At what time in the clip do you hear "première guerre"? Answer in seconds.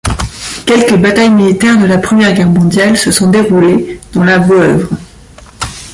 1.99-2.49